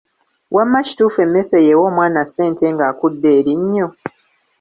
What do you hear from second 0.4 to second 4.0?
Wamma kituufu emmese y'ewa omwana ssente ng'akudde erinnyo?